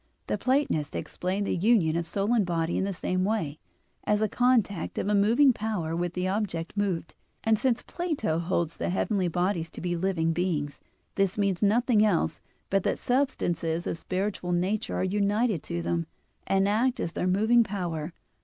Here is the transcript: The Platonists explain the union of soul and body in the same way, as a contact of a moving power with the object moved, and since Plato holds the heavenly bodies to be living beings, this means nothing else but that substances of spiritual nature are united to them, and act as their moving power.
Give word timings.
The 0.25 0.35
Platonists 0.35 0.95
explain 0.95 1.43
the 1.43 1.55
union 1.55 1.95
of 1.95 2.07
soul 2.07 2.33
and 2.33 2.43
body 2.43 2.75
in 2.75 2.85
the 2.85 2.91
same 2.91 3.23
way, 3.23 3.59
as 4.03 4.19
a 4.19 4.27
contact 4.27 4.97
of 4.97 5.07
a 5.07 5.13
moving 5.13 5.53
power 5.53 5.95
with 5.95 6.13
the 6.15 6.27
object 6.27 6.75
moved, 6.75 7.13
and 7.43 7.59
since 7.59 7.83
Plato 7.83 8.39
holds 8.39 8.77
the 8.77 8.89
heavenly 8.89 9.27
bodies 9.27 9.69
to 9.69 9.79
be 9.79 9.95
living 9.95 10.33
beings, 10.33 10.79
this 11.13 11.37
means 11.37 11.61
nothing 11.61 12.03
else 12.03 12.41
but 12.71 12.81
that 12.81 12.97
substances 12.97 13.85
of 13.85 13.95
spiritual 13.95 14.53
nature 14.53 14.95
are 14.95 15.03
united 15.03 15.61
to 15.61 15.83
them, 15.83 16.07
and 16.47 16.67
act 16.67 16.99
as 16.99 17.11
their 17.11 17.27
moving 17.27 17.63
power. 17.63 18.11